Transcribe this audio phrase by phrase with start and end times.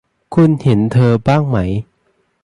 [0.33, 1.57] คุณเห็นเธอบ้างไหม